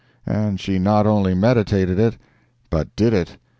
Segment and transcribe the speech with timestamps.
[0.25, 2.17] And she not only meditated it,
[2.71, 3.37] but did it!